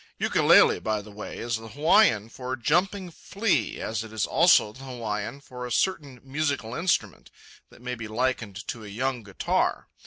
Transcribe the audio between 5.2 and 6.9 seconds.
for a certain musical